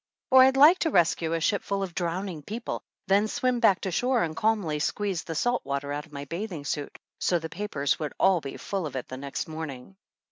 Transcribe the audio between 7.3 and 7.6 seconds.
the